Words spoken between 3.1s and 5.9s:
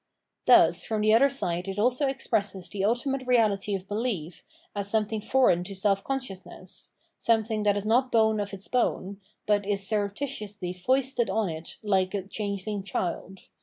Reahty of behef as something foreign to